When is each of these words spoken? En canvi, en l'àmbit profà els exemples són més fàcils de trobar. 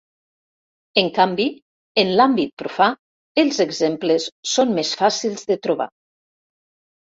En 1.01 1.11
canvi, 1.17 1.45
en 2.05 2.09
l'àmbit 2.21 2.55
profà 2.63 2.89
els 3.45 3.61
exemples 3.67 4.27
són 4.55 4.75
més 4.81 4.97
fàcils 5.05 5.49
de 5.53 5.61
trobar. 5.69 5.91